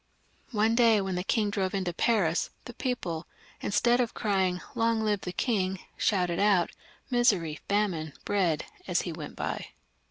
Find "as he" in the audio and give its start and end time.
8.87-9.11